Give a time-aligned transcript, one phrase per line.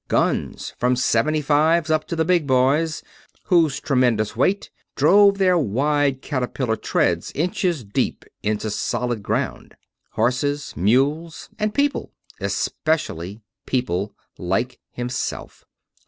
[0.07, 3.03] Guns; from seventy fives up to the big boys,
[3.43, 9.75] whose tremendous weight drove their wide caterpillar treads inches deep into solid ground.
[10.13, 10.73] Horses.
[10.75, 11.49] Mules.
[11.59, 15.65] And people especially people like himself.